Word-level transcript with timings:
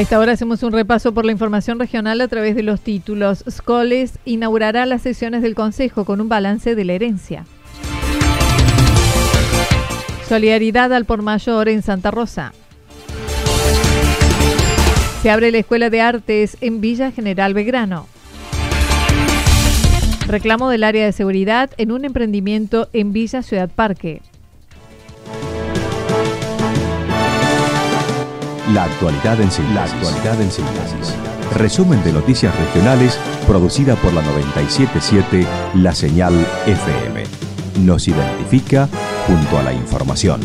A 0.00 0.02
esta 0.02 0.18
hora 0.18 0.32
hacemos 0.32 0.62
un 0.62 0.72
repaso 0.72 1.12
por 1.12 1.26
la 1.26 1.32
información 1.32 1.78
regional 1.78 2.22
a 2.22 2.28
través 2.28 2.56
de 2.56 2.62
los 2.62 2.80
títulos. 2.80 3.44
Scoles 3.50 4.18
inaugurará 4.24 4.86
las 4.86 5.02
sesiones 5.02 5.42
del 5.42 5.54
Consejo 5.54 6.06
con 6.06 6.22
un 6.22 6.28
balance 6.30 6.74
de 6.74 6.84
la 6.86 6.94
herencia. 6.94 7.44
Solidaridad 10.26 10.90
al 10.94 11.04
por 11.04 11.20
mayor 11.20 11.68
en 11.68 11.82
Santa 11.82 12.10
Rosa. 12.10 12.54
Se 15.20 15.28
abre 15.28 15.50
la 15.50 15.58
Escuela 15.58 15.90
de 15.90 16.00
Artes 16.00 16.56
en 16.62 16.80
Villa 16.80 17.10
General 17.10 17.52
Belgrano. 17.52 18.06
Reclamo 20.26 20.70
del 20.70 20.84
área 20.84 21.04
de 21.04 21.12
seguridad 21.12 21.72
en 21.76 21.92
un 21.92 22.06
emprendimiento 22.06 22.88
en 22.94 23.12
Villa 23.12 23.42
Ciudad 23.42 23.68
Parque. 23.68 24.22
La 28.74 28.84
actualidad 28.84 29.40
en 29.40 29.50
síntesis. 29.50 30.24
La 30.24 30.32
en 30.34 30.50
síntesis. 30.50 31.16
Resumen 31.56 32.04
de 32.04 32.12
noticias 32.12 32.54
regionales 32.56 33.18
producida 33.44 33.96
por 33.96 34.12
la 34.12 34.22
977 34.22 35.44
La 35.74 35.92
Señal 35.92 36.34
FM. 36.66 37.24
Nos 37.84 38.06
identifica 38.06 38.88
junto 39.26 39.58
a 39.58 39.64
la 39.64 39.72
información. 39.72 40.40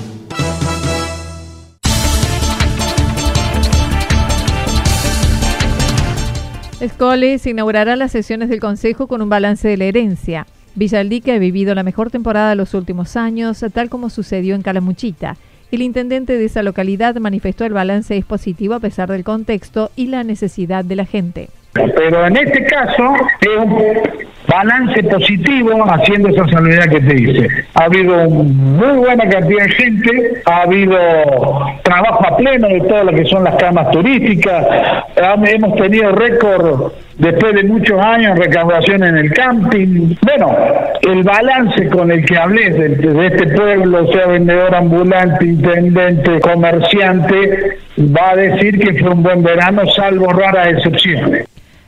Escoles 6.80 7.46
inaugurará 7.46 7.96
las 7.96 8.12
sesiones 8.12 8.50
del 8.50 8.60
Consejo 8.60 9.06
con 9.06 9.22
un 9.22 9.30
balance 9.30 9.68
de 9.68 9.78
la 9.78 9.86
herencia. 9.86 10.48
Villaldique 10.74 11.32
ha 11.32 11.38
vivido 11.38 11.76
la 11.76 11.84
mejor 11.84 12.10
temporada 12.10 12.50
de 12.50 12.56
los 12.56 12.74
últimos 12.74 13.18
años, 13.18 13.64
tal 13.72 13.90
como 13.90 14.10
sucedió 14.10 14.56
en 14.56 14.64
Calamuchita. 14.64 15.38
El 15.76 15.82
intendente 15.82 16.38
de 16.38 16.46
esa 16.46 16.64
localidad 16.64 17.16
manifestó 17.16 17.66
el 17.66 17.74
balance 17.74 18.16
es 18.16 18.24
positivo 18.24 18.76
a 18.76 18.80
pesar 18.80 19.10
del 19.10 19.26
contexto 19.26 19.92
y 19.98 20.08
la 20.08 20.24
necesidad 20.24 20.86
de 20.86 20.96
la 20.96 21.06
gente. 21.06 21.50
Pero 21.74 22.26
en 22.28 22.38
este 22.38 22.64
caso 22.64 23.14
es 23.42 23.58
un 23.58 23.94
balance 24.48 25.04
positivo 25.04 25.84
haciendo 25.86 26.30
esa 26.30 26.48
salvedad 26.48 26.86
que 26.90 27.02
te 27.02 27.14
dice. 27.14 27.50
Ha 27.74 27.84
habido 27.84 28.30
muy 28.30 29.00
buena 29.00 29.28
cantidad 29.28 29.66
de 29.66 29.72
gente, 29.72 30.42
ha 30.46 30.62
habido 30.62 30.98
trabajo 31.84 32.26
a 32.26 32.38
pleno 32.38 32.70
de 32.70 32.80
todo 32.80 33.04
lo 33.04 33.12
que 33.14 33.26
son 33.26 33.44
las 33.44 33.58
camas 33.58 33.92
turísticas, 33.92 34.66
hemos 35.18 35.76
tenido 35.76 36.14
récord 36.14 36.94
después 37.18 37.54
de 37.54 37.64
muchos 37.64 38.00
años 38.00 38.38
recaudación 38.38 39.04
en 39.04 39.18
el 39.18 39.32
camping. 39.32 40.16
Bueno, 40.22 40.56
el 41.02 41.24
balance 41.24 41.88
con 41.90 42.12
el 42.12 42.26
que 42.26 42.38
hablé 42.38 42.70
de, 42.70 43.28
este 43.28 43.48
pueblo, 43.48 44.12
sea 44.12 44.28
vendedor 44.28 44.76
ambulante, 44.76 45.46
intendente, 45.46 46.40
comerciante, 46.40 47.78
va 48.00 48.32
a 48.32 48.36
decir 48.36 48.80
que 48.80 49.00
fue 49.00 49.10
un 49.12 49.24
buen 49.24 49.44
verano, 49.44 49.84
salvo 49.96 50.28
raras 50.28 50.68
excepciones. 50.68 51.48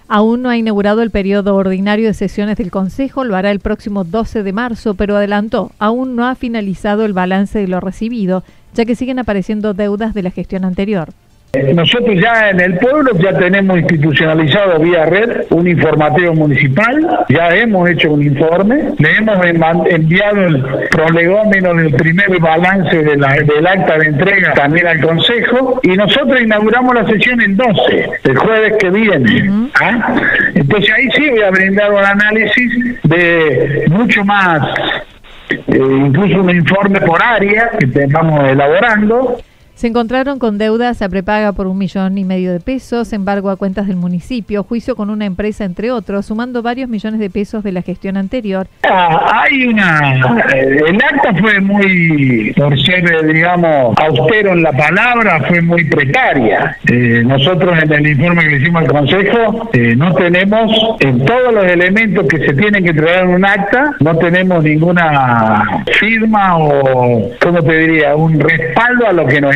Aún 0.10 0.42
no 0.42 0.50
ha 0.50 0.56
inaugurado 0.56 1.02
el 1.02 1.12
periodo 1.12 1.56
ordinario 1.56 2.08
de 2.08 2.14
sesiones 2.14 2.56
del 2.56 2.72
Consejo, 2.72 3.26
lo 3.26 3.36
hará 3.36 3.52
el 3.52 3.60
próximo 3.60 4.06
12 4.06 4.42
de 4.42 4.54
marzo, 4.54 4.94
pero 4.94 5.18
adelantó, 5.18 5.72
aún 5.80 6.16
no 6.16 6.26
ha 6.26 6.36
finalizado 6.36 7.04
el 7.04 7.12
balance 7.12 7.60
de 7.60 7.68
lo 7.68 7.82
recibido, 7.82 8.46
ya 8.74 8.86
que 8.86 8.96
siguen 8.96 9.20
apareciendo 9.20 9.74
deudas 9.74 10.14
de 10.14 10.24
la 10.24 10.32
gestión 10.32 10.64
anterior. 10.64 11.10
Nosotros 11.54 12.16
ya 12.22 12.50
en 12.50 12.60
el 12.60 12.78
pueblo 12.78 13.12
ya 13.18 13.34
tenemos 13.38 13.80
institucionalizado 13.80 14.80
vía 14.80 15.06
red 15.06 15.46
un 15.50 15.68
informativo 15.68 16.34
municipal, 16.34 17.26
ya 17.30 17.56
hemos 17.56 17.90
hecho 17.90 18.12
un 18.12 18.22
informe, 18.22 18.92
le 19.00 19.16
hemos 19.16 19.46
enviado 19.90 20.46
el 20.46 20.62
prolegómeno 20.92 21.74
del 21.74 21.94
primer 21.94 22.40
balance 22.40 23.02
de 23.02 23.18
la, 23.18 23.34
del 23.34 23.66
acta 23.66 23.98
de 23.98 24.08
entrega 24.08 24.54
también 24.54 24.88
al 24.88 25.02
Consejo 25.02 25.80
y 25.84 25.90
nosotros 25.90 26.40
inauguramos 26.42 26.94
la 26.94 27.06
sesión 27.08 27.42
el 27.42 27.56
12, 27.56 28.10
el 28.26 28.38
jueves 28.38 28.74
que 28.78 28.90
viene. 28.90 29.70
¿ah? 29.82 30.16
Entonces 30.54 30.92
ahí 30.94 31.10
sí 31.16 31.30
voy 31.30 31.42
a 31.42 31.50
brindar 31.50 31.92
un 31.94 32.04
análisis 32.04 33.02
de 33.04 33.86
mucho 33.90 34.24
más, 34.26 34.68
eh, 35.50 35.58
incluso 35.68 36.42
un 36.42 36.50
informe 36.50 37.00
por 37.02 37.24
área 37.24 37.72
que 37.80 37.86
estamos 37.86 38.50
elaborando 38.50 39.38
se 39.78 39.86
encontraron 39.86 40.40
con 40.40 40.58
deudas 40.58 41.04
a 41.04 41.08
prepaga 41.08 41.52
por 41.52 41.68
un 41.68 41.78
millón 41.78 42.18
y 42.18 42.26
medio 42.26 42.52
de 42.52 42.60
pesos, 42.60 43.14
embargo 43.14 43.52
a 43.52 43.58
cuentas 43.58 43.86
del 43.86 43.96
municipio, 43.96 44.64
juicio 44.64 44.96
con 44.96 45.12
una 45.12 45.26
empresa, 45.26 45.66
entre 45.66 45.92
otros, 45.92 46.26
sumando 46.26 46.64
varios 46.64 46.90
millones 46.90 47.20
de 47.20 47.30
pesos 47.30 47.64
de 47.64 47.72
la 47.72 47.84
gestión 47.84 48.18
anterior. 48.18 48.66
Ah, 48.90 49.44
hay 49.44 49.68
una. 49.68 50.16
Eh, 50.52 50.80
el 50.88 50.96
acta 50.96 51.32
fue 51.40 51.62
muy, 51.62 52.54
por 52.58 52.76
ser, 52.82 53.24
digamos, 53.28 53.96
austero 54.00 54.54
en 54.54 54.64
la 54.64 54.72
palabra, 54.72 55.44
fue 55.48 55.62
muy 55.62 55.86
precaria. 55.86 56.76
Eh, 56.92 57.22
nosotros 57.24 57.78
en 57.80 57.94
el 57.94 58.08
informe 58.08 58.46
que 58.46 58.50
le 58.50 58.58
hicimos 58.58 58.82
al 58.82 58.88
Consejo 58.88 59.70
eh, 59.74 59.96
no 59.96 60.12
tenemos, 60.16 60.72
en 61.02 61.24
todos 61.24 61.54
los 61.54 61.66
elementos 61.66 62.26
que 62.28 62.40
se 62.40 62.56
tienen 62.56 62.84
que 62.84 62.90
entregar 62.90 63.26
en 63.26 63.30
un 63.30 63.46
acta, 63.46 63.92
no 64.00 64.18
tenemos 64.18 64.64
ninguna 64.64 65.84
firma 66.00 66.58
o, 66.58 67.30
¿cómo 67.40 67.62
te 67.62 67.78
diría?, 67.78 68.16
un 68.16 68.40
respaldo 68.40 69.06
a 69.08 69.14
lo 69.14 69.28
que 69.28 69.40
nos 69.40 69.56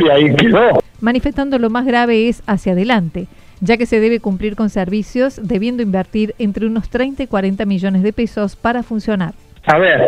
y 0.00 0.10
ahí 0.10 0.34
quedó. 0.36 0.80
Manifestando 1.00 1.58
lo 1.58 1.70
más 1.70 1.86
grave 1.86 2.28
es 2.28 2.42
hacia 2.46 2.72
adelante, 2.72 3.26
ya 3.60 3.76
que 3.76 3.86
se 3.86 4.00
debe 4.00 4.20
cumplir 4.20 4.56
con 4.56 4.70
servicios, 4.70 5.40
debiendo 5.42 5.82
invertir 5.82 6.34
entre 6.38 6.66
unos 6.66 6.88
30 6.88 7.22
y 7.22 7.26
40 7.26 7.64
millones 7.66 8.02
de 8.02 8.12
pesos 8.12 8.56
para 8.56 8.82
funcionar. 8.82 9.34
A 9.70 9.76
ver, 9.76 10.00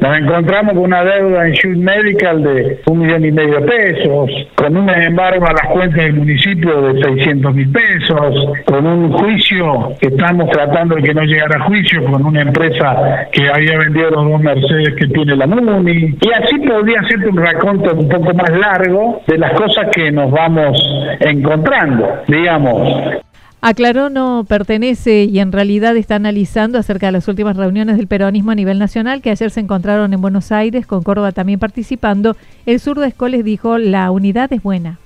nos 0.00 0.18
encontramos 0.18 0.74
con 0.74 0.82
una 0.82 1.04
deuda 1.04 1.46
en 1.46 1.52
Shoot 1.52 1.76
Medical 1.76 2.42
de 2.42 2.80
un 2.86 2.98
millón 2.98 3.24
y 3.24 3.30
medio 3.30 3.60
de 3.60 3.66
pesos, 3.66 4.30
con 4.56 4.76
un 4.76 4.90
embargo 4.90 5.46
a 5.46 5.52
las 5.52 5.68
cuentas 5.72 5.98
del 5.98 6.14
municipio 6.14 6.82
de 6.82 7.00
600 7.00 7.54
mil 7.54 7.70
pesos, 7.70 8.34
con 8.64 8.84
un 8.84 9.12
juicio 9.12 9.92
que 10.00 10.08
estamos 10.08 10.50
tratando 10.50 10.96
de 10.96 11.02
que 11.04 11.14
no 11.14 11.22
llegara 11.22 11.56
a 11.56 11.66
juicio 11.66 12.04
con 12.04 12.26
una 12.26 12.42
empresa 12.42 13.28
que 13.30 13.48
había 13.48 13.78
vendido 13.78 14.10
los 14.10 14.28
dos 14.28 14.40
Mercedes 14.40 14.94
que 14.98 15.06
tiene 15.06 15.36
la 15.36 15.46
MUNI. 15.46 16.18
Y 16.20 16.32
así 16.32 16.58
podría 16.66 17.00
ser 17.04 17.28
un 17.28 17.36
raconto 17.36 17.94
un 17.94 18.08
poco 18.08 18.34
más 18.34 18.50
largo 18.50 19.22
de 19.28 19.38
las 19.38 19.52
cosas 19.52 19.86
que 19.94 20.10
nos 20.10 20.32
vamos 20.32 20.76
encontrando, 21.20 22.22
digamos. 22.26 23.22
Aclaró 23.62 24.10
no 24.10 24.44
pertenece 24.46 25.24
y 25.24 25.40
en 25.40 25.50
realidad 25.50 25.96
está 25.96 26.16
analizando 26.16 26.78
acerca 26.78 27.06
de 27.06 27.12
las 27.12 27.26
últimas 27.26 27.56
reuniones 27.56 27.96
del 27.96 28.06
peronismo 28.06 28.50
a 28.50 28.54
nivel 28.54 28.78
nacional 28.78 29.22
que 29.22 29.30
ayer 29.30 29.50
se 29.50 29.60
encontraron 29.60 30.12
en 30.12 30.20
Buenos 30.20 30.52
Aires, 30.52 30.86
con 30.86 31.02
Córdoba 31.02 31.32
también 31.32 31.58
participando. 31.58 32.36
El 32.66 32.80
sur 32.80 33.00
de 33.00 33.08
Escoles 33.08 33.44
dijo 33.44 33.78
la 33.78 34.10
unidad 34.10 34.52
es 34.52 34.62
buena. 34.62 34.98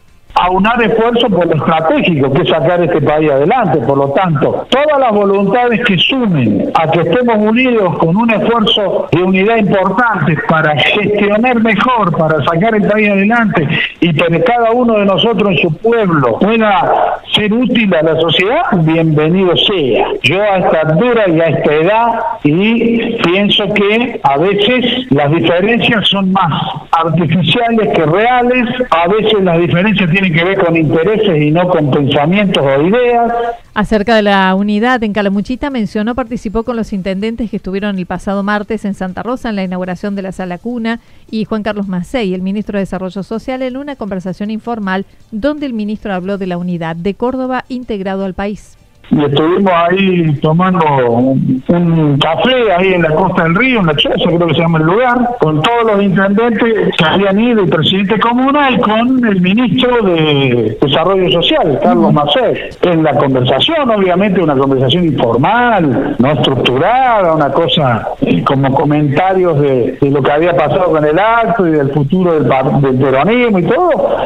Aunar 0.47 0.83
esfuerzo 0.83 1.29
por 1.29 1.47
lo 1.47 1.55
estratégico, 1.55 2.33
que 2.33 2.43
es 2.43 2.49
sacar 2.49 2.83
este 2.83 3.01
país 3.01 3.31
adelante. 3.31 3.79
Por 3.81 3.99
lo 3.99 4.11
tanto, 4.11 4.67
todas 4.69 4.99
las 4.99 5.13
voluntades 5.13 5.81
que 5.85 5.99
sumen 5.99 6.71
a 6.75 6.91
que 6.91 7.01
estemos 7.01 7.37
unidos 7.37 7.99
con 7.99 8.17
un 8.17 8.31
esfuerzo 8.31 9.09
de 9.13 9.23
unidad 9.23 9.57
importante 9.57 10.37
para 10.49 10.77
gestionar 10.79 11.61
mejor, 11.61 12.17
para 12.17 12.43
sacar 12.45 12.75
el 12.75 12.87
país 12.89 13.11
adelante 13.11 13.69
y 14.01 14.13
que 14.13 14.41
cada 14.45 14.71
uno 14.73 14.95
de 14.95 15.05
nosotros 15.05 15.51
en 15.51 15.59
su 15.59 15.77
pueblo 15.79 16.39
pueda 16.39 17.19
ser 17.35 17.53
útil 17.53 17.95
a 17.95 18.03
la 18.03 18.21
sociedad, 18.21 18.63
bienvenido 18.79 19.57
sea. 19.57 20.07
Yo 20.23 20.43
a 20.43 20.59
esta 20.59 20.81
altura 20.81 21.29
y 21.29 21.41
a 21.41 21.45
esta 21.47 21.73
edad 21.73 22.21
y 22.45 23.17
pienso 23.23 23.65
que 23.75 24.21
a 24.23 24.39
veces 24.39 25.07
las 25.11 25.31
diferencias 25.31 26.09
son 26.09 26.33
más 26.33 26.53
artificiales 26.93 27.89
que 27.95 28.05
reales, 28.05 28.69
a 28.91 29.09
veces 29.09 29.43
las 29.43 29.59
diferencias 29.59 30.11
tienen 30.11 30.30
que 30.33 30.57
con 30.57 30.77
intereses 30.77 31.43
y 31.43 31.51
no 31.51 31.69
con 31.69 31.91
pensamientos 31.91 32.65
o 32.65 32.83
ideas. 32.83 33.33
Acerca 33.75 34.17
de 34.17 34.23
la 34.23 34.55
unidad 34.55 35.03
en 35.03 35.13
Calamuchita 35.13 35.71
mencionó 35.71 36.15
participó 36.15 36.63
con 36.63 36.77
los 36.77 36.93
intendentes 36.93 37.51
que 37.51 37.57
estuvieron 37.57 37.99
el 37.99 38.07
pasado 38.07 38.43
martes 38.43 38.85
en 38.85 38.95
Santa 38.95 39.23
Rosa 39.23 39.51
en 39.51 39.57
la 39.57 39.65
inauguración 39.65 40.17
de 40.17 40.23
la 40.23 40.33
sala 40.33 40.59
cuna 40.59 41.01
y 41.31 41.45
Juan 41.45 41.63
Carlos 41.63 41.89
Macei, 41.89 42.35
el 42.35 42.43
ministro 42.43 42.77
de 42.77 42.83
Desarrollo 42.83 43.23
Social, 43.23 43.63
en 43.63 43.77
una 43.77 43.97
conversación 43.97 44.51
informal 44.51 45.07
donde 45.31 45.67
el 45.67 45.73
ministro 45.73 46.13
habló 46.13 46.39
de 46.39 46.47
la 46.47 46.59
unidad 46.59 46.97
de 46.97 47.15
Córdoba 47.15 47.65
integrado 47.69 48.25
al 48.25 48.35
país 48.35 48.77
y 49.11 49.25
estuvimos 49.25 49.73
ahí 49.73 50.35
tomando 50.41 50.87
un, 51.11 52.19
café 52.21 52.73
ahí 52.73 52.95
en 52.95 53.03
la 53.03 53.15
costa 53.15 53.43
del 53.43 53.57
río, 53.57 53.81
en 53.81 53.87
la 53.87 53.97
Choza, 53.97 54.17
creo 54.25 54.47
que 54.47 54.55
se 54.55 54.61
llama 54.61 54.79
el 54.79 54.85
lugar, 54.85 55.37
con 55.41 55.61
todos 55.63 55.85
los 55.85 56.03
intendentes 56.03 56.95
que 56.97 57.05
habían 57.05 57.41
ido, 57.41 57.63
el 57.63 57.69
presidente 57.69 58.21
comunal, 58.21 58.81
con 58.81 59.27
el 59.27 59.41
ministro 59.41 60.03
de 60.03 60.79
Desarrollo 60.81 61.31
Social, 61.33 61.81
Carlos 61.83 62.13
Macet. 62.13 62.79
En 62.83 63.03
la 63.03 63.15
conversación, 63.15 63.91
obviamente, 63.91 64.41
una 64.41 64.57
conversación 64.57 65.05
informal, 65.05 66.17
no 66.19 66.31
estructurada, 66.31 67.35
una 67.35 67.51
cosa 67.51 68.09
eh, 68.21 68.45
como 68.45 68.73
comentarios 68.73 69.61
de, 69.61 69.99
lo 70.03 70.23
que 70.23 70.31
había 70.31 70.57
pasado 70.57 70.91
con 70.93 71.05
el 71.05 71.19
acto 71.19 71.67
y 71.67 71.73
del 71.73 71.91
futuro 71.91 72.35
del, 72.35 72.49
del 72.81 72.99
peronismo 72.99 73.59
y 73.59 73.63
todo. 73.65 74.17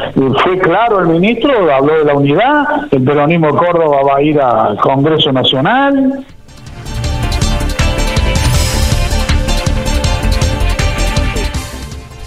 fue 0.43 0.59
claro 0.59 1.01
el 1.01 1.09
ministro, 1.09 1.53
habló 1.73 1.99
de 1.99 2.05
la 2.05 2.15
unidad, 2.15 2.65
el 2.91 3.03
peronismo 3.03 3.47
de 3.47 3.59
Córdoba 3.59 3.99
va 4.07 4.17
a 4.17 4.23
ir 4.23 4.41
a 4.41 4.74
Congreso 4.77 5.33
Nacional. 5.33 6.25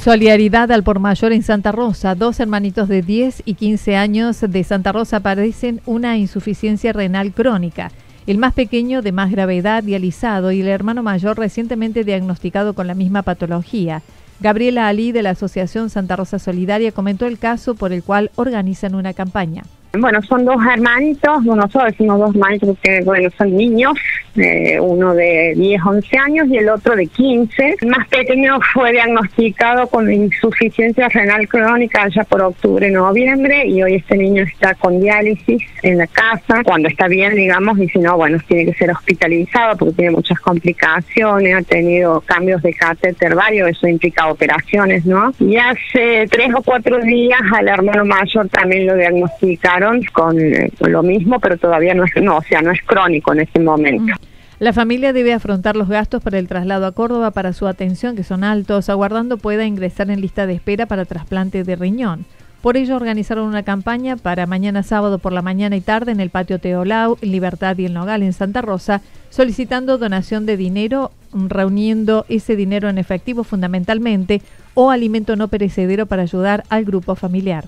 Solidaridad 0.07 0.71
al 0.71 0.83
por 0.83 0.99
mayor 0.99 1.33
en 1.33 1.43
Santa 1.43 1.73
Rosa. 1.73 2.15
Dos 2.15 2.39
hermanitos 2.39 2.87
de 2.87 3.01
10 3.01 3.43
y 3.43 3.55
15 3.55 3.97
años 3.97 4.39
de 4.39 4.63
Santa 4.63 4.93
Rosa 4.93 5.19
padecen 5.19 5.81
una 5.85 6.17
insuficiencia 6.17 6.93
renal 6.93 7.33
crónica. 7.33 7.91
El 8.25 8.37
más 8.37 8.53
pequeño 8.53 9.01
de 9.01 9.11
más 9.11 9.31
gravedad 9.31 9.83
dializado 9.83 10.53
y 10.53 10.61
el 10.61 10.69
hermano 10.69 11.03
mayor 11.03 11.37
recientemente 11.37 12.05
diagnosticado 12.05 12.73
con 12.73 12.87
la 12.87 12.93
misma 12.93 13.21
patología. 13.21 14.01
Gabriela 14.39 14.87
Ali 14.87 15.11
de 15.11 15.23
la 15.23 15.31
Asociación 15.31 15.89
Santa 15.89 16.15
Rosa 16.15 16.39
Solidaria 16.39 16.91
comentó 16.91 17.25
el 17.25 17.37
caso 17.37 17.75
por 17.75 17.91
el 17.91 18.03
cual 18.03 18.31
organizan 18.35 18.95
una 18.95 19.13
campaña. 19.13 19.63
Bueno, 19.99 20.21
son 20.21 20.45
dos 20.45 20.57
hermanitos, 20.65 21.43
nosotros 21.43 21.85
decimos 21.85 22.19
dos 22.19 22.35
hermanitos 22.35 22.69
porque, 22.69 23.01
bueno, 23.03 23.29
son 23.37 23.55
niños, 23.55 23.93
eh, 24.35 24.79
uno 24.79 25.15
de 25.15 25.53
10, 25.55 25.81
11 25.83 26.17
años 26.17 26.47
y 26.49 26.57
el 26.57 26.69
otro 26.69 26.95
de 26.95 27.07
15. 27.07 27.77
El 27.81 27.89
más 27.89 28.07
pequeño 28.07 28.59
fue 28.73 28.91
diagnosticado 28.91 29.87
con 29.87 30.11
insuficiencia 30.11 31.09
renal 31.09 31.47
crónica 31.47 32.07
ya 32.09 32.23
por 32.23 32.41
octubre, 32.41 32.89
noviembre 32.91 33.65
y 33.65 33.81
hoy 33.81 33.95
este 33.95 34.17
niño 34.17 34.43
está 34.43 34.75
con 34.75 34.99
diálisis 34.99 35.63
en 35.81 35.97
la 35.97 36.07
casa, 36.07 36.63
cuando 36.63 36.87
está 36.87 37.07
bien, 37.07 37.35
digamos, 37.35 37.79
y 37.79 37.89
si 37.89 37.99
no, 37.99 38.17
bueno, 38.17 38.37
tiene 38.47 38.65
que 38.65 38.73
ser 38.73 38.91
hospitalizado 38.91 39.77
porque 39.77 39.95
tiene 39.95 40.11
muchas 40.11 40.39
complicaciones, 40.39 41.55
ha 41.55 41.61
tenido 41.63 42.21
cambios 42.21 42.61
de 42.61 42.73
catéter 42.73 43.35
varios, 43.35 43.69
eso 43.69 43.87
implica 43.87 44.27
operaciones, 44.27 45.05
¿no? 45.05 45.33
Y 45.39 45.57
hace 45.57 46.27
tres 46.29 46.53
o 46.55 46.61
cuatro 46.61 46.99
días 46.99 47.39
al 47.53 47.67
hermano 47.67 48.05
mayor 48.05 48.49
también 48.49 48.85
lo 48.85 48.95
diagnosticaron 48.95 49.86
con 50.13 50.39
eh, 50.39 50.71
lo 50.79 51.03
mismo, 51.03 51.39
pero 51.39 51.57
todavía 51.57 51.93
no 51.93 52.03
es, 52.05 52.11
no, 52.21 52.37
o 52.37 52.43
sea, 52.43 52.61
no 52.61 52.71
es 52.71 52.81
crónico 52.85 53.33
en 53.33 53.41
este 53.41 53.59
momento. 53.59 54.13
La 54.59 54.73
familia 54.73 55.13
debe 55.13 55.33
afrontar 55.33 55.75
los 55.75 55.87
gastos 55.87 56.23
para 56.23 56.39
el 56.39 56.47
traslado 56.47 56.87
a 56.87 56.91
Córdoba 56.91 57.29
para 57.29 57.53
su 57.53 57.67
atención, 57.67 58.15
que 58.15 58.23
son 58.23 58.43
altos, 58.43 58.89
aguardando 58.89 59.37
pueda 59.37 59.65
ingresar 59.65 60.09
en 60.09 60.19
lista 60.19 60.47
de 60.47 60.53
espera 60.53 60.87
para 60.87 61.05
trasplante 61.05 61.63
de 61.63 61.75
riñón. 61.75 62.25
Por 62.61 62.75
ello 62.75 62.95
organizaron 62.95 63.47
una 63.47 63.61
campaña 63.61 64.17
para 64.17 64.47
mañana 64.47 64.81
sábado 64.81 65.19
por 65.19 65.31
la 65.31 65.43
mañana 65.43 65.75
y 65.75 65.81
tarde 65.81 66.11
en 66.11 66.19
el 66.19 66.31
patio 66.31 66.57
Teolau, 66.57 67.17
Libertad 67.21 67.77
y 67.77 67.85
el 67.85 67.93
Nogal 67.93 68.23
en 68.23 68.33
Santa 68.33 68.61
Rosa, 68.61 69.01
solicitando 69.29 69.99
donación 69.99 70.47
de 70.47 70.57
dinero, 70.57 71.11
reuniendo 71.31 72.25
ese 72.27 72.55
dinero 72.55 72.89
en 72.89 72.97
efectivo 72.97 73.43
fundamentalmente 73.43 74.41
o 74.73 74.89
alimento 74.89 75.35
no 75.35 75.49
perecedero 75.49 76.07
para 76.07 76.23
ayudar 76.23 76.63
al 76.69 76.83
grupo 76.83 77.13
familiar. 77.13 77.65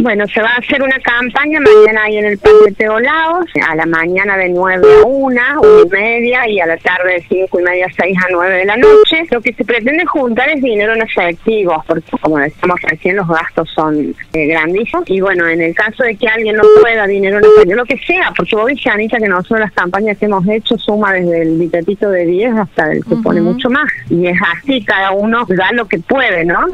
Bueno, 0.00 0.26
se 0.28 0.40
va 0.40 0.48
a 0.48 0.56
hacer 0.56 0.82
una 0.82 0.98
campaña 1.00 1.60
mañana 1.60 2.04
ahí 2.04 2.16
en 2.16 2.24
el 2.24 2.38
Parque 2.38 2.70
de 2.70 2.72
Teolaos, 2.72 3.44
a 3.68 3.74
la 3.74 3.84
mañana 3.84 4.38
de 4.38 4.48
9 4.48 4.86
a 5.02 5.06
1, 5.06 5.40
1 5.60 5.82
y 5.84 5.88
media, 5.90 6.48
y 6.48 6.58
a 6.58 6.64
la 6.64 6.78
tarde 6.78 7.12
de 7.14 7.22
5 7.28 7.60
y 7.60 7.62
media, 7.62 7.86
6 7.98 8.16
a 8.16 8.26
9 8.30 8.56
de 8.56 8.64
la 8.64 8.76
noche. 8.78 9.26
Lo 9.30 9.42
que 9.42 9.52
se 9.52 9.62
pretende 9.62 10.06
juntar 10.06 10.48
es 10.48 10.62
dinero 10.62 10.94
en 10.94 11.02
efectivo, 11.02 11.84
porque 11.86 12.10
como 12.18 12.38
decíamos 12.38 12.80
recién, 12.80 13.16
los 13.16 13.28
gastos 13.28 13.68
son 13.74 14.14
eh, 14.32 14.46
grandísimos. 14.46 15.04
Y 15.06 15.20
bueno, 15.20 15.46
en 15.46 15.60
el 15.60 15.74
caso 15.74 16.02
de 16.02 16.16
que 16.16 16.28
alguien 16.28 16.56
no 16.56 16.62
pueda 16.80 17.06
dinero 17.06 17.36
en 17.36 17.44
efectivo, 17.44 17.76
lo 17.76 17.84
que 17.84 17.98
sea, 17.98 18.32
porque 18.34 18.56
vos 18.56 18.66
viste, 18.66 18.88
Anita, 18.88 19.18
que 19.18 19.28
nosotros 19.28 19.60
las 19.60 19.72
campañas 19.72 20.16
que 20.16 20.24
hemos 20.24 20.48
hecho 20.48 20.78
suma 20.78 21.12
desde 21.12 21.42
el 21.42 21.58
bitetito 21.58 22.08
de 22.08 22.24
10 22.24 22.54
hasta 22.54 22.90
el 22.90 23.04
que 23.04 23.16
pone 23.16 23.42
mucho 23.42 23.68
más. 23.68 23.90
Y 24.08 24.28
es 24.28 24.38
así, 24.56 24.82
cada 24.82 25.10
uno 25.10 25.44
da 25.46 25.72
lo 25.72 25.86
que 25.86 25.98
puede, 25.98 26.46
¿no? 26.46 26.68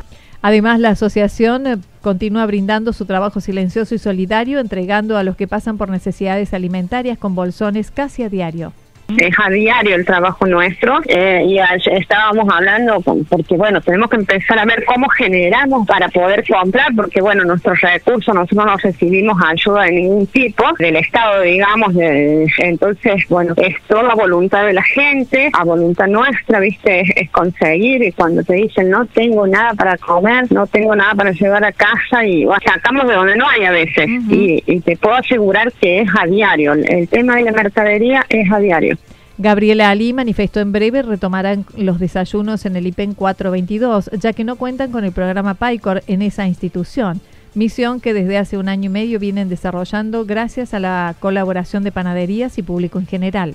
Además, 0.46 0.78
la 0.78 0.90
asociación 0.90 1.66
eh, 1.66 1.76
continúa 2.02 2.46
brindando 2.46 2.92
su 2.92 3.04
trabajo 3.04 3.40
silencioso 3.40 3.96
y 3.96 3.98
solidario, 3.98 4.60
entregando 4.60 5.18
a 5.18 5.24
los 5.24 5.34
que 5.34 5.48
pasan 5.48 5.76
por 5.76 5.88
necesidades 5.88 6.54
alimentarias 6.54 7.18
con 7.18 7.34
bolsones 7.34 7.90
casi 7.90 8.22
a 8.22 8.28
diario 8.28 8.72
es 9.08 9.34
a 9.38 9.50
diario 9.50 9.94
el 9.94 10.04
trabajo 10.04 10.46
nuestro 10.46 11.00
eh, 11.06 11.44
y 11.46 11.58
estábamos 11.92 12.52
hablando 12.52 13.00
porque 13.00 13.56
bueno 13.56 13.80
tenemos 13.80 14.10
que 14.10 14.16
empezar 14.16 14.58
a 14.58 14.64
ver 14.64 14.84
cómo 14.84 15.08
generamos 15.08 15.86
para 15.86 16.08
poder 16.08 16.44
comprar 16.46 16.94
porque 16.94 17.20
bueno 17.20 17.44
nuestros 17.44 17.80
recursos 17.80 18.34
nosotros 18.34 18.66
no 18.66 18.76
recibimos 18.76 19.40
ayuda 19.44 19.84
de 19.84 19.92
ningún 19.92 20.26
tipo 20.26 20.64
del 20.78 20.96
estado 20.96 21.42
digamos 21.42 21.94
de, 21.94 22.46
entonces 22.58 23.24
bueno 23.28 23.54
es 23.56 23.76
toda 23.86 24.14
voluntad 24.14 24.66
de 24.66 24.72
la 24.72 24.82
gente 24.82 25.50
a 25.52 25.64
voluntad 25.64 26.08
nuestra 26.08 26.58
viste 26.58 27.20
es, 27.20 27.30
conseguir 27.30 28.02
y 28.02 28.12
cuando 28.12 28.42
te 28.42 28.54
dicen 28.54 28.90
no 28.90 29.06
tengo 29.06 29.46
nada 29.46 29.74
para 29.74 29.96
comer 29.98 30.50
no 30.50 30.66
tengo 30.66 30.96
nada 30.96 31.14
para 31.14 31.30
llevar 31.30 31.64
a 31.64 31.72
casa 31.72 32.24
y 32.24 32.46
sacamos 32.64 33.06
de 33.06 33.14
donde 33.14 33.36
no 33.36 33.48
hay 33.48 33.64
a 33.64 33.70
veces 33.70 34.08
y, 34.08 34.62
y 34.66 34.80
te 34.80 34.96
puedo 34.96 35.14
asegurar 35.14 35.72
que 35.72 36.00
es 36.00 36.08
a 36.18 36.26
diario. 36.26 36.72
El 36.72 37.08
tema 37.08 37.36
de 37.36 37.42
la 37.42 37.52
mercadería 37.52 38.24
es 38.28 38.50
a 38.50 38.58
diario 38.58 38.95
Gabriela 39.38 39.90
Ali 39.90 40.14
manifestó 40.14 40.60
en 40.60 40.72
breve 40.72 41.02
retomarán 41.02 41.66
los 41.76 41.98
desayunos 41.98 42.64
en 42.64 42.74
el 42.76 42.86
IPEN 42.86 43.12
422, 43.12 44.10
ya 44.18 44.32
que 44.32 44.44
no 44.44 44.56
cuentan 44.56 44.90
con 44.90 45.04
el 45.04 45.12
programa 45.12 45.54
PAICOR 45.54 46.02
en 46.06 46.22
esa 46.22 46.46
institución, 46.46 47.20
misión 47.54 48.00
que 48.00 48.14
desde 48.14 48.38
hace 48.38 48.56
un 48.56 48.68
año 48.68 48.86
y 48.86 48.92
medio 48.92 49.18
vienen 49.18 49.50
desarrollando 49.50 50.24
gracias 50.24 50.72
a 50.72 50.80
la 50.80 51.14
colaboración 51.20 51.84
de 51.84 51.92
panaderías 51.92 52.56
y 52.56 52.62
público 52.62 52.98
en 52.98 53.06
general 53.06 53.54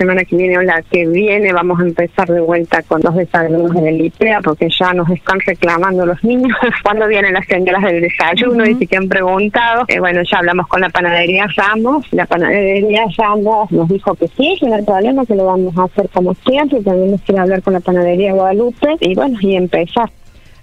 semana 0.00 0.24
que 0.24 0.34
viene 0.34 0.56
o 0.56 0.62
la 0.62 0.80
que 0.80 1.06
viene 1.06 1.52
vamos 1.52 1.78
a 1.78 1.82
empezar 1.82 2.26
de 2.26 2.40
vuelta 2.40 2.82
con 2.84 3.02
los 3.02 3.14
desayunos 3.14 3.76
en 3.76 3.86
el 3.86 4.00
IPEA 4.00 4.40
porque 4.40 4.70
ya 4.70 4.94
nos 4.94 5.10
están 5.10 5.38
reclamando 5.40 6.06
los 6.06 6.24
niños 6.24 6.56
cuando 6.82 7.06
vienen 7.06 7.34
las 7.34 7.46
señoras 7.46 7.82
del 7.82 8.00
desayuno 8.00 8.64
y 8.64 8.76
si 8.76 8.86
que 8.86 8.96
han 8.96 9.10
preguntado. 9.10 9.84
Eh, 9.88 10.00
bueno, 10.00 10.22
ya 10.22 10.38
hablamos 10.38 10.68
con 10.68 10.80
la 10.80 10.88
panadería 10.88 11.46
Ramos. 11.54 12.06
La 12.12 12.24
panadería 12.24 13.04
Ramos 13.18 13.70
nos 13.70 13.90
dijo 13.90 14.14
que 14.14 14.28
sí, 14.28 14.56
que 14.58 14.68
no 14.68 14.76
hay 14.76 14.84
problema, 14.84 15.26
que 15.26 15.34
lo 15.34 15.44
vamos 15.44 15.76
a 15.76 15.84
hacer 15.84 16.08
como 16.08 16.32
siempre. 16.46 16.80
También 16.80 17.10
nos 17.10 17.20
quiere 17.20 17.42
hablar 17.42 17.60
con 17.62 17.74
la 17.74 17.80
panadería 17.80 18.32
Guadalupe 18.32 18.96
y 19.00 19.14
bueno, 19.14 19.36
y 19.42 19.54
empezar. 19.54 20.10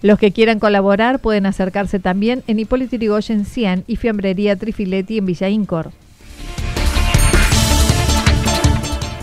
Los 0.02 0.18
que 0.18 0.32
quieran 0.32 0.58
colaborar 0.58 1.20
pueden 1.20 1.46
acercarse 1.46 2.00
también 2.00 2.42
en 2.48 2.58
Hipólito 2.58 2.96
Yrigoyen 2.96 3.46
100 3.46 3.84
y 3.86 3.98
Fiambrería 3.98 4.56
Trifiletti 4.56 5.20
en 5.20 5.28
Villa 5.28 5.48
Incor. 5.48 5.92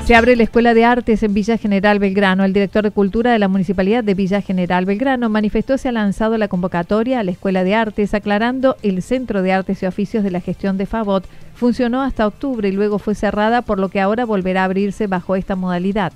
Se 0.05 0.15
abre 0.15 0.37
la 0.37 0.43
Escuela 0.43 0.75
de 0.75 0.85
Artes 0.85 1.23
en 1.23 1.33
Villa 1.33 1.57
General 1.57 1.99
Belgrano. 1.99 2.45
El 2.45 2.53
director 2.53 2.85
de 2.85 2.91
Cultura 2.91 3.33
de 3.33 3.39
la 3.39 3.49
Municipalidad 3.49 4.05
de 4.05 4.13
Villa 4.13 4.43
General 4.43 4.85
Belgrano 4.85 5.31
manifestó 5.31 5.79
se 5.79 5.89
ha 5.89 5.93
lanzado 5.93 6.37
la 6.37 6.49
convocatoria 6.49 7.21
a 7.21 7.25
la 7.25 7.31
Escuela 7.31 7.65
de 7.65 7.75
Artes, 7.75 8.13
aclarando 8.13 8.77
el 8.83 9.01
Centro 9.01 9.41
de 9.41 9.55
Artes 9.55 9.83
y 9.83 9.87
Oficios 9.87 10.23
de 10.23 10.31
la 10.31 10.43
Gestión 10.43 10.77
de 10.77 10.85
Favot 10.85 11.27
funcionó 11.55 12.03
hasta 12.03 12.27
octubre 12.27 12.69
y 12.69 12.73
luego 12.73 12.99
fue 12.99 13.15
cerrada, 13.15 13.63
por 13.63 13.79
lo 13.79 13.89
que 13.89 14.03
ahora 14.03 14.27
volverá 14.27 14.61
a 14.61 14.65
abrirse 14.65 15.07
bajo 15.07 15.37
esta 15.37 15.57
modalidad 15.57 16.13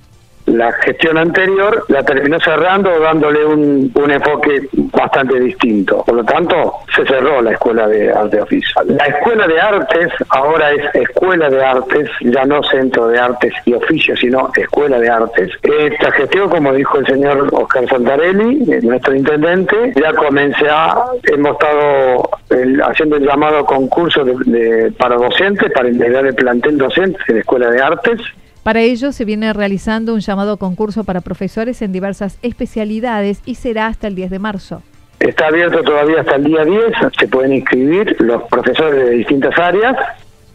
la 0.49 0.73
gestión 0.73 1.19
anterior 1.19 1.85
la 1.89 2.03
terminó 2.03 2.39
cerrando 2.41 2.99
dándole 3.01 3.45
un, 3.45 3.93
un 3.95 4.11
enfoque 4.11 4.69
bastante 4.73 5.39
distinto. 5.41 6.03
Por 6.05 6.17
lo 6.17 6.25
tanto, 6.25 6.75
se 6.95 7.05
cerró 7.07 7.41
la 7.43 7.53
Escuela 7.53 7.87
de 7.87 8.13
Arte 8.13 8.41
Oficial. 8.41 8.87
La 8.89 9.05
Escuela 9.05 9.47
de 9.47 9.61
Artes 9.61 10.13
ahora 10.31 10.73
es 10.73 10.95
Escuela 10.95 11.49
de 11.49 11.65
Artes, 11.65 12.11
ya 12.21 12.45
no 12.45 12.63
Centro 12.63 13.09
de 13.09 13.19
Artes 13.19 13.53
y 13.65 13.75
Oficios, 13.75 14.19
sino 14.21 14.51
Escuela 14.57 14.99
de 14.99 15.09
Artes. 15.09 15.51
Esta 15.63 16.11
gestión, 16.13 16.49
como 16.49 16.73
dijo 16.73 16.99
el 16.99 17.07
señor 17.07 17.49
Oscar 17.53 17.89
Santarelli, 17.89 18.65
nuestro 18.83 19.15
intendente, 19.15 19.93
ya 19.95 20.13
comencé 20.15 20.69
a, 20.69 20.97
hemos 21.25 21.53
estado 21.53 22.31
haciendo 22.89 23.17
el 23.17 23.27
llamado 23.27 23.65
concurso 23.65 24.25
de, 24.25 24.93
para 24.99 25.17
docentes, 25.17 25.71
para 25.73 25.89
integrar 25.89 26.27
el 26.27 26.35
plantel 26.35 26.79
docente 26.79 27.19
de 27.29 27.35
la 27.35 27.41
Escuela 27.41 27.71
de 27.71 27.83
Artes. 27.83 28.21
Para 28.63 28.81
ello 28.81 29.13
se 29.13 29.25
viene 29.25 29.53
realizando 29.53 30.15
un 30.15 30.21
llamado 30.21 30.57
concurso 30.57 31.05
para 31.05 31.21
profesores 31.21 31.81
en 31.83 31.93
diversas 31.93 32.39
especialidades 32.43 33.41
y 33.47 33.55
será 33.55 33.87
hasta 33.87 34.09
el 34.09 34.15
10 34.15 34.31
de 34.31 34.39
marzo. 34.39 34.83
Está 35.21 35.49
abierto 35.49 35.83
todavía 35.83 36.21
hasta 36.21 36.37
el 36.37 36.45
día 36.45 36.65
10, 36.65 36.85
se 37.19 37.29
pueden 37.29 37.53
inscribir 37.53 38.17
los 38.21 38.43
profesores 38.45 39.05
de 39.05 39.11
distintas 39.11 39.59
áreas 39.59 39.97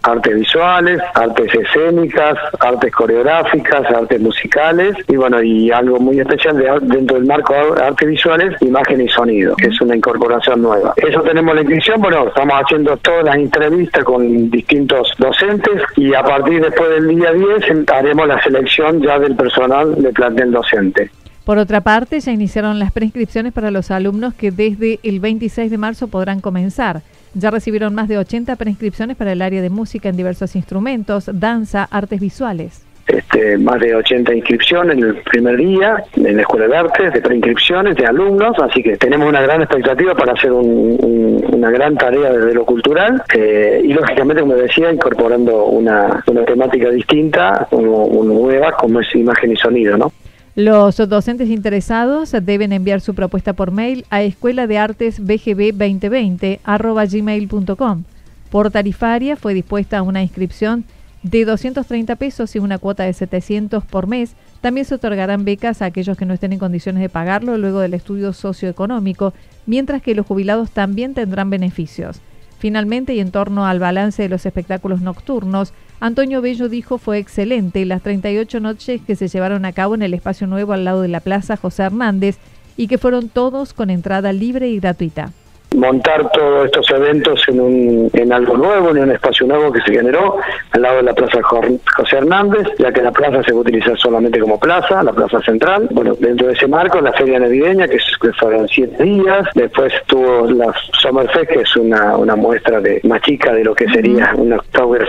artes 0.03 0.35
visuales, 0.35 0.99
artes 1.13 1.53
escénicas, 1.53 2.37
artes 2.59 2.91
coreográficas, 2.93 3.85
artes 3.89 4.21
musicales 4.21 4.95
y 5.07 5.15
bueno, 5.15 5.41
y 5.41 5.71
algo 5.71 5.99
muy 5.99 6.19
especial 6.19 6.57
de, 6.57 6.69
dentro 6.81 7.17
del 7.17 7.25
marco 7.25 7.53
de 7.53 7.83
artes 7.83 8.07
visuales, 8.07 8.61
imagen 8.61 9.01
y 9.01 9.09
sonido, 9.09 9.55
que 9.55 9.67
es 9.67 9.81
una 9.81 9.95
incorporación 9.95 10.61
nueva. 10.61 10.93
Eso 10.97 11.21
tenemos 11.21 11.55
la 11.55 11.61
inscripción, 11.61 12.01
bueno, 12.01 12.27
estamos 12.27 12.53
haciendo 12.61 12.97
todas 12.97 13.25
las 13.25 13.35
entrevistas 13.35 14.03
con 14.03 14.49
distintos 14.49 15.13
docentes 15.17 15.81
y 15.95 16.13
a 16.13 16.23
partir 16.23 16.61
después 16.61 16.89
del 16.89 17.07
día 17.07 17.31
10 17.31 17.89
haremos 17.91 18.27
la 18.27 18.41
selección 18.43 19.01
ya 19.01 19.19
del 19.19 19.35
personal 19.35 19.95
de 20.01 20.11
plantel 20.11 20.51
docente. 20.51 21.09
Por 21.45 21.57
otra 21.57 21.81
parte, 21.81 22.21
ya 22.21 22.31
iniciaron 22.31 22.79
las 22.79 22.93
prescripciones 22.93 23.51
para 23.51 23.69
los 23.69 23.91
alumnos 23.91 24.33
que 24.33 24.51
desde 24.51 24.99
el 25.03 25.19
26 25.19 25.69
de 25.69 25.77
marzo 25.77 26.07
podrán 26.07 26.39
comenzar. 26.39 27.01
Ya 27.33 27.51
recibieron 27.51 27.93
más 27.93 28.07
de 28.07 28.17
80 28.17 28.55
prescripciones 28.55 29.17
para 29.17 29.33
el 29.33 29.41
área 29.41 29.61
de 29.61 29.69
música 29.69 30.07
en 30.07 30.15
diversos 30.15 30.55
instrumentos, 30.55 31.29
danza, 31.33 31.83
artes 31.91 32.21
visuales. 32.21 32.85
Este, 33.07 33.57
más 33.57 33.81
de 33.81 33.93
80 33.93 34.33
inscripciones 34.33 34.97
en 34.97 35.03
el 35.03 35.15
primer 35.15 35.57
día 35.57 36.05
en 36.15 36.37
la 36.37 36.41
Escuela 36.43 36.67
de 36.67 36.77
Artes, 36.77 37.11
de 37.11 37.21
preinscripciones, 37.21 37.97
de 37.97 38.05
alumnos, 38.05 38.55
así 38.61 38.81
que 38.81 38.95
tenemos 38.95 39.27
una 39.27 39.41
gran 39.41 39.61
expectativa 39.61 40.15
para 40.15 40.31
hacer 40.31 40.53
una 40.53 41.69
gran 41.69 41.97
tarea 41.97 42.31
desde 42.31 42.53
lo 42.53 42.63
cultural 42.63 43.21
eh, 43.35 43.81
y 43.83 43.91
lógicamente, 43.91 44.41
como 44.41 44.55
decía, 44.55 44.89
incorporando 44.93 45.65
una, 45.65 46.23
temática 46.47 46.89
distinta, 46.91 47.67
nueva, 47.71 48.71
como 48.71 49.01
es 49.01 49.13
imagen 49.15 49.51
y 49.51 49.57
sonido, 49.57 49.97
¿no? 49.97 50.13
Los 50.55 50.97
docentes 50.97 51.49
interesados 51.49 52.31
deben 52.43 52.73
enviar 52.73 53.01
su 53.01 53.15
propuesta 53.15 53.53
por 53.53 53.71
mail 53.71 54.05
a 54.11 54.21
escuela 54.21 54.67
de 54.67 54.77
artes 54.77 55.19
bgb 55.19 55.71
2020 55.71 56.59
gmail.com. 56.63 58.03
Por 58.51 58.69
tarifaria 58.69 59.35
fue 59.35 59.55
dispuesta 59.55 60.03
una 60.03 60.21
inscripción 60.21 60.85
de 61.23 61.45
230 61.45 62.15
pesos 62.17 62.55
y 62.55 62.59
una 62.59 62.77
cuota 62.77 63.01
de 63.01 63.13
700 63.13 63.83
por 63.83 64.05
mes. 64.05 64.35
También 64.61 64.85
se 64.85 64.93
otorgarán 64.93 65.43
becas 65.43 65.81
a 65.81 65.85
aquellos 65.85 66.17
que 66.17 66.27
no 66.27 66.35
estén 66.35 66.53
en 66.53 66.59
condiciones 66.59 67.01
de 67.01 67.09
pagarlo 67.09 67.57
luego 67.57 67.79
del 67.79 67.95
estudio 67.95 68.31
socioeconómico, 68.31 69.33
mientras 69.65 70.03
que 70.03 70.13
los 70.13 70.27
jubilados 70.27 70.69
también 70.69 71.15
tendrán 71.15 71.49
beneficios. 71.49 72.21
Finalmente, 72.63 73.13
y 73.13 73.19
en 73.19 73.31
torno 73.31 73.65
al 73.65 73.79
balance 73.79 74.23
de 74.23 74.29
los 74.29 74.45
espectáculos 74.45 75.01
nocturnos, 75.01 75.73
Antonio 75.99 76.41
Bello 76.41 76.69
dijo 76.69 76.97
fue 76.97 77.17
excelente. 77.17 77.83
Las 77.83 78.01
38 78.01 78.61
noches 78.61 79.01
que 79.05 79.17
se 79.17 79.27
llevaron 79.27 79.65
a 79.65 79.73
cabo 79.73 79.95
en 79.95 80.01
el 80.01 80.13
espacio 80.13 80.47
nuevo 80.47 80.71
al 80.71 80.85
lado 80.85 81.01
de 81.01 81.09
la 81.09 81.19
Plaza 81.19 81.57
José 81.57 81.83
Hernández 81.83 82.37
y 82.77 82.87
que 82.87 82.97
fueron 82.97 83.27
todos 83.27 83.73
con 83.73 83.89
entrada 83.89 84.31
libre 84.31 84.69
y 84.69 84.79
gratuita 84.79 85.33
montar 85.75 86.29
todos 86.31 86.65
estos 86.65 86.89
eventos 86.91 87.43
en, 87.47 87.59
un, 87.59 88.09
en 88.13 88.33
algo 88.33 88.57
nuevo, 88.57 88.89
en 88.91 88.99
un 88.99 89.11
espacio 89.11 89.45
nuevo 89.47 89.71
que 89.71 89.81
se 89.81 89.93
generó 89.93 90.37
al 90.71 90.81
lado 90.81 90.97
de 90.97 91.03
la 91.03 91.13
Plaza 91.13 91.39
José 91.43 92.17
Hernández, 92.17 92.67
ya 92.77 92.91
que 92.91 93.01
la 93.01 93.11
plaza 93.11 93.43
se 93.43 93.51
va 93.51 93.59
a 93.59 93.61
utilizar 93.61 93.97
solamente 93.97 94.39
como 94.39 94.59
plaza, 94.59 95.03
la 95.03 95.13
plaza 95.13 95.41
central. 95.41 95.87
Bueno, 95.91 96.15
dentro 96.19 96.47
de 96.47 96.53
ese 96.53 96.67
marco, 96.67 96.99
la 97.01 97.13
feria 97.13 97.39
navideña, 97.39 97.87
que, 97.87 97.99
fueron 98.39 98.67
siete 98.67 99.03
días. 99.03 99.47
Después 99.53 99.93
tuvo 100.07 100.49
la 100.49 100.73
Summerfest, 100.93 101.51
que 101.51 101.61
es 101.61 101.75
una, 101.75 102.17
una 102.17 102.35
muestra 102.35 102.79
de 102.79 102.99
más 103.03 103.21
chica 103.21 103.53
de 103.53 103.63
lo 103.63 103.75
que 103.75 103.87
sería 103.89 104.33
una 104.35 104.57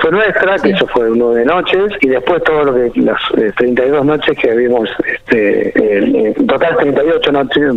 fue 0.00 0.10
nuestra, 0.10 0.56
que 0.56 0.70
eso 0.70 0.86
fue 0.88 1.08
nueve 1.14 1.44
noches. 1.44 1.92
Y 2.00 2.08
después 2.08 2.42
todo 2.44 2.64
lo 2.64 2.74
que 2.74 3.00
las 3.00 3.20
32 3.56 4.02
eh, 4.02 4.04
noches 4.04 4.38
que 4.38 4.54
vimos, 4.54 4.88
este, 5.06 5.98
en 5.98 6.46
total 6.46 6.76
38 6.76 7.32
noches. 7.32 7.74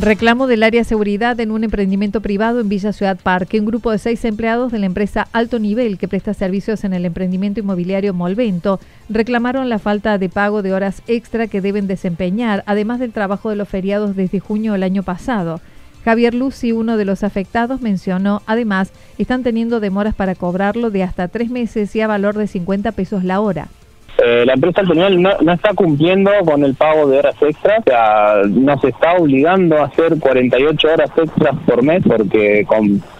Reclamo 0.00 0.46
del 0.46 0.62
área 0.62 0.84
seguridad 0.84 1.38
en 1.38 1.50
un 1.50 1.64
emprendimiento 1.64 2.22
privado 2.22 2.60
en 2.60 2.70
Villa 2.70 2.94
Ciudad 2.94 3.18
Parque. 3.22 3.60
Un 3.60 3.66
grupo 3.66 3.90
de 3.90 3.98
seis 3.98 4.24
empleados 4.24 4.72
de 4.72 4.78
la 4.78 4.86
empresa 4.86 5.28
Alto 5.32 5.58
Nivel 5.58 5.98
que 5.98 6.08
presta 6.08 6.32
servicios 6.32 6.84
en 6.84 6.94
el 6.94 7.04
emprendimiento 7.04 7.60
inmobiliario 7.60 8.14
Molvento 8.14 8.80
reclamaron 9.10 9.68
la 9.68 9.78
falta 9.78 10.16
de 10.16 10.30
pago 10.30 10.62
de 10.62 10.72
horas 10.72 11.02
extra 11.08 11.46
que 11.46 11.60
deben 11.60 11.88
desempeñar, 11.88 12.64
además 12.66 13.00
del 13.00 13.12
trabajo 13.12 13.50
de 13.50 13.56
los 13.56 13.68
feriados 13.68 14.16
desde 14.16 14.40
junio 14.40 14.72
del 14.72 14.82
año 14.82 15.02
pasado. 15.02 15.60
Javier 16.06 16.32
Lucy, 16.32 16.72
uno 16.72 16.96
de 16.96 17.04
los 17.04 17.22
afectados, 17.22 17.82
mencionó, 17.82 18.40
además, 18.46 18.92
están 19.18 19.42
teniendo 19.42 19.78
demoras 19.78 20.14
para 20.14 20.34
cobrarlo 20.34 20.90
de 20.90 21.02
hasta 21.02 21.28
tres 21.28 21.50
meses 21.50 21.94
y 21.94 22.00
a 22.00 22.06
valor 22.06 22.38
de 22.38 22.46
50 22.46 22.92
pesos 22.92 23.24
la 23.24 23.40
hora. 23.40 23.68
Eh, 24.24 24.44
la 24.46 24.52
empresa 24.52 24.82
al 24.82 25.20
no, 25.20 25.30
no, 25.40 25.52
está 25.52 25.74
cumpliendo 25.74 26.30
con 26.44 26.62
el 26.62 26.74
pago 26.74 27.08
de 27.08 27.18
horas 27.18 27.34
extras, 27.40 27.80
o 27.80 27.90
sea, 27.90 28.42
nos 28.48 28.84
está 28.84 29.14
obligando 29.14 29.78
a 29.78 29.86
hacer 29.86 30.16
48 30.20 30.88
horas 30.92 31.10
extras 31.16 31.56
por 31.66 31.82
mes 31.82 32.04
porque 32.06 32.64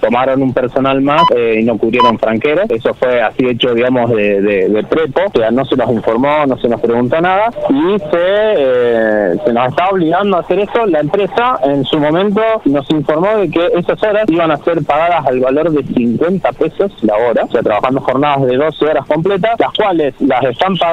tomaron 0.01 0.43
un 0.43 0.53
personal 0.53 1.01
más 1.01 1.23
eh, 1.35 1.59
y 1.61 1.65
no 1.65 1.77
cubrieron 1.77 2.19
franqueros. 2.19 2.71
Eso 2.71 2.95
fue 2.95 3.21
así 3.21 3.47
hecho, 3.47 3.75
digamos, 3.75 4.11
de, 4.11 4.87
prepo, 4.89 5.23
o 5.27 5.39
sea, 5.39 5.51
no 5.51 5.65
se 5.65 5.77
nos 5.77 5.91
informó, 5.91 6.47
no 6.47 6.57
se 6.59 6.69
nos 6.69 6.81
preguntó 6.81 7.21
nada 7.21 7.51
y 7.69 7.99
se, 7.99 8.13
eh, 8.13 9.35
se 9.45 9.53
nos 9.53 9.69
está 9.71 9.89
obligando 9.89 10.37
a 10.37 10.41
hacer 10.41 10.61
eso. 10.61 10.87
La 10.87 11.01
empresa 11.01 11.59
en 11.65 11.85
su 11.85 11.99
momento 11.99 12.43
nos 12.67 12.89
informó 12.91 13.39
de 13.39 13.51
que 13.51 13.67
esas 13.77 14.01
horas 14.05 14.25
iban 14.29 14.53
a 14.53 14.57
ser 14.59 14.85
pagadas 14.85 15.27
al 15.27 15.41
valor 15.41 15.73
de 15.73 15.83
50 15.83 16.53
pesos 16.53 16.93
la 17.03 17.17
hora, 17.17 17.45
o 17.45 17.51
sea, 17.51 17.63
trabajando 17.63 18.01
jornadas 18.03 18.47
de 18.47 18.57
12 18.57 18.85
horas 18.85 19.07
completas, 19.07 19.59
las 19.59 19.73
cuales 19.73 20.15
las 20.21 20.45
están 20.45 20.77
pagando 20.77 20.92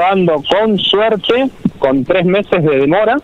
con 0.49 0.77
suerte, 0.77 1.49
con 1.79 2.03
tres 2.03 2.25
meses 2.25 2.63
de 2.63 2.77
demora. 2.79 3.17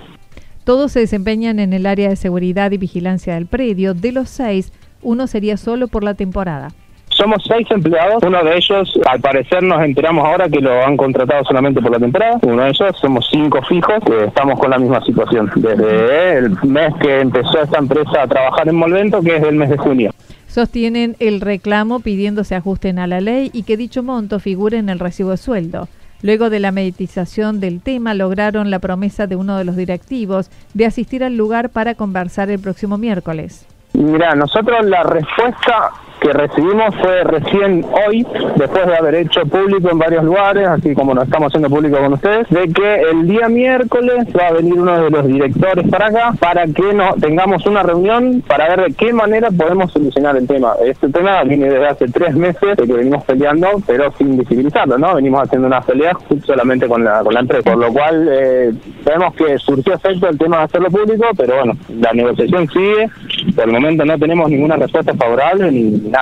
Todos 0.64 0.92
se 0.92 1.02
desempeñan 1.02 1.60
en 1.60 1.74
el 1.74 1.86
área 1.86 2.10
de 2.10 2.16
seguridad 2.16 2.72
y 2.72 2.78
vigilancia 2.78 3.36
del 3.36 3.46
predio. 3.46 3.94
De 3.94 4.12
los 4.12 4.30
seis, 4.30 4.72
uno 5.04 5.28
sería 5.28 5.58
solo 5.58 5.88
por 5.88 6.04
la 6.04 6.16
temporada. 6.16 6.70
Somos 7.10 7.44
seis 7.48 7.66
empleados, 7.70 8.22
uno 8.24 8.44
de 8.44 8.58
ellos, 8.58 8.92
al 9.08 9.22
parecer 9.22 9.64
nos 9.64 9.82
enteramos 9.82 10.26
ahora 10.26 10.50
que 10.50 10.60
lo 10.60 10.84
han 10.84 10.98
contratado 10.98 11.46
solamente 11.46 11.82
por 11.82 11.92
la 11.92 12.00
temporada, 12.00 12.40
uno 12.42 12.64
de 12.64 12.70
ellos, 12.70 12.98
somos 13.00 13.26
cinco 13.32 13.62
fijos, 13.62 14.04
que 14.06 14.26
estamos 14.26 14.60
con 14.60 14.70
la 14.70 14.78
misma 14.78 15.02
situación, 15.06 15.50
desde 15.56 16.40
el 16.40 16.52
mes 16.64 16.94
que 17.00 17.22
empezó 17.22 17.62
esta 17.62 17.78
empresa 17.78 18.24
a 18.24 18.28
trabajar 18.28 18.68
en 18.68 18.76
Molvento, 18.76 19.22
que 19.22 19.38
es 19.38 19.44
el 19.44 19.56
mes 19.56 19.70
de 19.70 19.78
junio. 19.78 20.12
Sostienen 20.48 21.16
el 21.20 21.40
reclamo 21.40 22.02
pidiendo 22.02 22.44
se 22.44 22.56
ajusten 22.56 23.00
a 23.00 23.08
la 23.08 23.22
ley 23.22 23.50
y 23.54 23.64
que 23.64 23.78
dicho 23.78 24.04
monto 24.04 24.40
figure 24.40 24.78
en 24.78 24.90
el 24.90 25.00
recibo 25.00 25.32
de 25.32 25.38
sueldo. 25.38 25.88
Luego 26.22 26.50
de 26.50 26.60
la 26.60 26.72
meditación 26.72 27.60
del 27.60 27.82
tema, 27.82 28.14
lograron 28.14 28.72
la 28.72 28.80
promesa 28.80 29.28
de 29.28 29.36
uno 29.36 29.58
de 29.58 29.66
los 29.66 29.76
directivos 29.76 30.50
de 30.74 30.86
asistir 30.86 31.24
al 31.24 31.38
lugar 31.38 31.70
para 31.70 31.96
conversar 31.96 32.50
el 32.50 32.60
próximo 32.60 32.98
miércoles. 32.98 33.66
Mira, 33.94 34.36
nosotros 34.36 34.86
la 34.86 35.04
respuesta 35.04 35.92
que 36.26 36.34
recibimos 36.34 36.96
fue 36.96 37.24
recién 37.24 37.86
hoy, 38.08 38.26
después 38.56 38.88
de 38.88 38.98
haber 38.98 39.14
hecho 39.14 39.42
público 39.42 39.92
en 39.92 40.00
varios 40.00 40.24
lugares, 40.24 40.68
así 40.68 40.96
como 40.96 41.14
nos 41.14 41.26
estamos 41.26 41.50
haciendo 41.50 41.70
público 41.70 41.98
con 41.98 42.14
ustedes, 42.14 42.50
de 42.50 42.68
que 42.70 43.02
el 43.12 43.28
día 43.28 43.48
miércoles 43.48 44.26
va 44.36 44.48
a 44.48 44.54
venir 44.54 44.74
uno 44.74 45.04
de 45.04 45.12
los 45.12 45.28
directores 45.28 45.88
para 45.88 46.08
acá 46.08 46.34
para 46.40 46.66
que 46.66 46.94
no 46.94 47.14
tengamos 47.22 47.64
una 47.68 47.84
reunión 47.84 48.44
para 48.48 48.70
ver 48.70 48.88
de 48.88 48.94
qué 48.96 49.14
manera 49.14 49.52
podemos 49.52 49.92
solucionar 49.92 50.36
el 50.36 50.48
tema. 50.48 50.74
Este 50.84 51.10
tema 51.10 51.44
viene 51.44 51.70
desde 51.70 51.88
hace 51.88 52.08
tres 52.08 52.36
meses 52.36 52.76
de 52.76 52.88
que 52.88 52.94
venimos 52.94 53.24
peleando, 53.26 53.68
pero 53.86 54.12
sin 54.18 54.36
visibilizarlo, 54.36 54.98
¿no? 54.98 55.14
Venimos 55.14 55.44
haciendo 55.44 55.68
una 55.68 55.82
pelea 55.82 56.18
solamente 56.44 56.88
con 56.88 57.04
la, 57.04 57.24
con 57.24 57.36
la 57.36 57.42
empresa, 57.42 57.72
por 57.72 57.78
lo 57.78 57.94
cual 57.94 58.28
eh, 58.32 58.74
vemos 59.06 59.36
que 59.36 59.60
surgió 59.60 59.94
efecto 59.94 60.28
el 60.28 60.40
tema 60.40 60.58
de 60.58 60.64
hacerlo 60.64 60.90
público, 60.90 61.26
pero 61.38 61.56
bueno, 61.58 61.74
la 62.00 62.14
negociación 62.14 62.68
sigue, 62.70 63.10
por 63.56 63.66
el 63.66 63.72
momento 63.72 64.04
no 64.06 64.18
tenemos 64.18 64.50
ninguna 64.50 64.76
respuesta 64.76 65.14
favorable 65.14 65.72
ni 65.72 66.15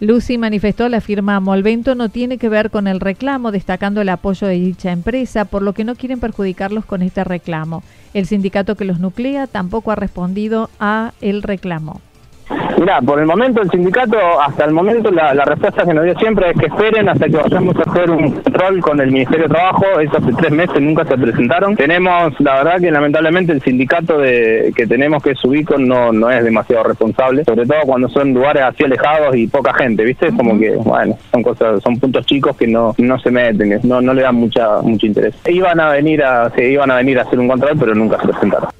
Lucy 0.00 0.38
manifestó 0.38 0.88
la 0.88 1.02
firma 1.02 1.40
Molvento 1.40 1.94
no 1.94 2.08
tiene 2.08 2.38
que 2.38 2.48
ver 2.48 2.70
con 2.70 2.86
el 2.86 3.00
reclamo, 3.00 3.52
destacando 3.52 4.00
el 4.00 4.08
apoyo 4.08 4.46
de 4.46 4.54
dicha 4.54 4.92
empresa, 4.92 5.44
por 5.44 5.60
lo 5.60 5.74
que 5.74 5.84
no 5.84 5.94
quieren 5.94 6.20
perjudicarlos 6.20 6.86
con 6.86 7.02
este 7.02 7.22
reclamo. 7.22 7.82
El 8.14 8.26
sindicato 8.26 8.76
que 8.76 8.86
los 8.86 8.98
nuclea 8.98 9.46
tampoco 9.46 9.92
ha 9.92 9.96
respondido 9.96 10.70
a 10.80 11.12
el 11.20 11.42
reclamo. 11.42 12.00
Mira, 12.78 13.00
por 13.02 13.20
el 13.20 13.26
momento 13.26 13.60
el 13.60 13.70
sindicato, 13.70 14.16
hasta 14.40 14.64
el 14.64 14.72
momento 14.72 15.10
la, 15.10 15.32
respuesta 15.44 15.84
que 15.84 15.92
nos 15.92 16.04
dio 16.04 16.18
siempre 16.18 16.50
es 16.50 16.58
que 16.58 16.66
esperen 16.66 17.08
hasta 17.08 17.26
que 17.26 17.36
vayamos 17.36 17.76
a 17.76 17.90
hacer 17.90 18.10
un 18.10 18.30
control 18.30 18.80
con 18.80 19.00
el 19.00 19.10
Ministerio 19.10 19.48
de 19.48 19.54
Trabajo. 19.54 19.84
Eso 20.00 20.16
hace 20.16 20.32
tres 20.32 20.50
meses 20.50 20.80
nunca 20.80 21.04
se 21.04 21.18
presentaron. 21.18 21.76
Tenemos, 21.76 22.32
la 22.40 22.62
verdad 22.62 22.80
que 22.80 22.90
lamentablemente 22.90 23.52
el 23.52 23.60
sindicato 23.60 24.18
de 24.18 24.72
que 24.74 24.86
tenemos 24.86 25.22
que 25.22 25.34
subir 25.34 25.66
con 25.66 25.86
no, 25.86 26.12
no 26.12 26.30
es 26.30 26.42
demasiado 26.42 26.84
responsable, 26.84 27.44
sobre 27.44 27.66
todo 27.66 27.80
cuando 27.84 28.08
son 28.08 28.32
lugares 28.32 28.62
así 28.62 28.84
alejados 28.84 29.36
y 29.36 29.46
poca 29.46 29.74
gente, 29.74 30.04
¿viste? 30.04 30.34
Como 30.34 30.58
que, 30.58 30.70
bueno, 30.76 31.18
son 31.32 31.42
cosas, 31.42 31.82
son 31.82 31.98
puntos 31.98 32.24
chicos 32.24 32.56
que 32.56 32.66
no, 32.66 32.94
no 32.96 33.18
se 33.18 33.30
meten, 33.30 33.78
no, 33.82 34.00
no 34.00 34.14
le 34.14 34.22
dan 34.22 34.36
mucha 34.36 34.80
mucho 34.80 35.06
interés. 35.06 35.34
Iban 35.46 35.80
a 35.80 35.90
venir 35.90 36.22
a, 36.24 36.50
se 36.50 36.70
iban 36.70 36.90
a 36.90 36.96
venir 36.96 37.18
a 37.18 37.22
hacer 37.22 37.38
un 37.38 37.48
control, 37.48 37.76
pero 37.78 37.94
nunca 37.94 38.18
se 38.20 38.28
presentaron. 38.28 38.79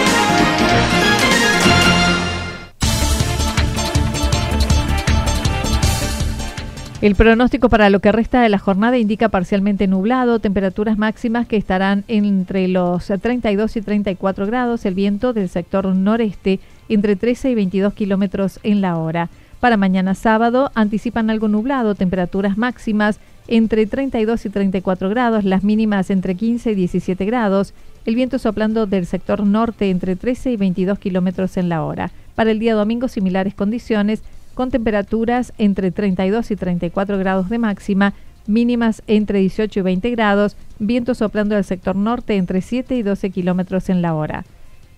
El 7.01 7.15
pronóstico 7.15 7.67
para 7.67 7.89
lo 7.89 7.99
que 7.99 8.11
resta 8.11 8.43
de 8.43 8.49
la 8.49 8.59
jornada 8.59 8.99
indica 8.99 9.27
parcialmente 9.27 9.87
nublado, 9.87 10.37
temperaturas 10.37 10.99
máximas 10.99 11.47
que 11.47 11.57
estarán 11.57 12.03
entre 12.07 12.67
los 12.67 13.07
32 13.07 13.75
y 13.75 13.81
34 13.81 14.45
grados, 14.45 14.85
el 14.85 14.93
viento 14.93 15.33
del 15.33 15.49
sector 15.49 15.87
noreste 15.87 16.59
entre 16.89 17.15
13 17.15 17.49
y 17.49 17.55
22 17.55 17.95
kilómetros 17.95 18.59
en 18.61 18.81
la 18.81 18.99
hora. 18.99 19.29
Para 19.59 19.77
mañana 19.77 20.13
sábado 20.13 20.69
anticipan 20.75 21.31
algo 21.31 21.47
nublado, 21.47 21.95
temperaturas 21.95 22.55
máximas 22.55 23.19
entre 23.47 23.87
32 23.87 24.45
y 24.45 24.49
34 24.51 25.09
grados, 25.09 25.43
las 25.43 25.63
mínimas 25.63 26.11
entre 26.11 26.35
15 26.35 26.73
y 26.73 26.75
17 26.75 27.25
grados, 27.25 27.73
el 28.05 28.13
viento 28.13 28.37
soplando 28.37 28.85
del 28.85 29.07
sector 29.07 29.43
norte 29.43 29.89
entre 29.89 30.15
13 30.15 30.51
y 30.51 30.57
22 30.57 30.99
kilómetros 30.99 31.57
en 31.57 31.67
la 31.67 31.83
hora. 31.83 32.11
Para 32.35 32.51
el 32.51 32.59
día 32.59 32.75
domingo, 32.75 33.07
similares 33.07 33.55
condiciones, 33.55 34.21
con 34.53 34.71
temperaturas 34.71 35.53
entre 35.57 35.91
32 35.91 36.51
y 36.51 36.55
34 36.55 37.17
grados 37.17 37.49
de 37.49 37.57
máxima, 37.59 38.13
mínimas 38.47 39.01
entre 39.07 39.39
18 39.39 39.79
y 39.79 39.83
20 39.83 40.09
grados, 40.11 40.57
viento 40.79 41.15
soplando 41.15 41.55
del 41.55 41.63
sector 41.63 41.95
norte 41.95 42.35
entre 42.35 42.61
7 42.61 42.95
y 42.95 43.03
12 43.03 43.29
kilómetros 43.29 43.89
en 43.89 44.01
la 44.01 44.13
hora. 44.13 44.45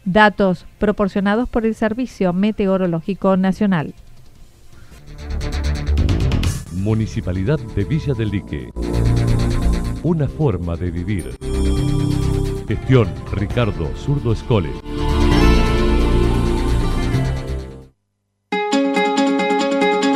Datos 0.05 0.65
proporcionados 0.79 1.47
por 1.47 1.65
el 1.65 1.75
Servicio 1.75 2.33
Meteorológico 2.33 3.37
Nacional. 3.37 3.93
Municipalidad 6.73 7.59
de 7.59 7.83
Villa 7.85 8.13
del 8.13 8.29
Lique. 8.29 8.69
Una 10.03 10.27
forma 10.27 10.75
de 10.75 10.91
vivir. 10.91 11.37
Gestión 12.67 13.07
Ricardo 13.31 13.89
Zurdo 13.95 14.33
Escole. 14.33 14.71